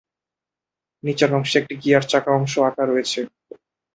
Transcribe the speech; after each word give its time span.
নিচের 1.03 1.31
অংশে 1.37 1.55
একটি 1.59 1.75
গিয়ার 1.81 2.03
চাকা 2.11 2.31
অংশ 2.33 2.53
আঁকা 2.67 2.83
রয়েছে। 2.85 3.19